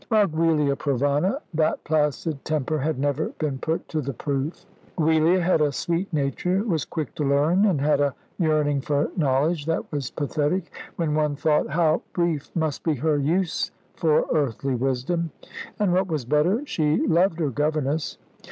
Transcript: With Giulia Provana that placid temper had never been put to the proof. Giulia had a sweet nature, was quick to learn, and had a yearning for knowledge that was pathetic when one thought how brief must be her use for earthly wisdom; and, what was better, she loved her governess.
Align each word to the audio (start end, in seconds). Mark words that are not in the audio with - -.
With 0.09 0.31
Giulia 0.31 0.75
Provana 0.75 1.41
that 1.53 1.83
placid 1.83 2.43
temper 2.43 2.79
had 2.79 2.97
never 2.97 3.27
been 3.37 3.59
put 3.59 3.87
to 3.89 4.01
the 4.01 4.13
proof. 4.15 4.65
Giulia 4.97 5.39
had 5.39 5.61
a 5.61 5.71
sweet 5.71 6.11
nature, 6.11 6.63
was 6.63 6.85
quick 6.85 7.13
to 7.13 7.23
learn, 7.23 7.65
and 7.65 7.79
had 7.79 7.99
a 8.01 8.15
yearning 8.39 8.81
for 8.81 9.11
knowledge 9.15 9.67
that 9.67 9.91
was 9.91 10.09
pathetic 10.09 10.71
when 10.95 11.13
one 11.13 11.35
thought 11.35 11.67
how 11.69 12.01
brief 12.13 12.49
must 12.55 12.83
be 12.83 12.95
her 12.95 13.19
use 13.19 13.69
for 13.93 14.25
earthly 14.33 14.73
wisdom; 14.73 15.29
and, 15.77 15.93
what 15.93 16.07
was 16.07 16.25
better, 16.25 16.65
she 16.65 17.05
loved 17.05 17.39
her 17.39 17.51
governess. 17.51 18.17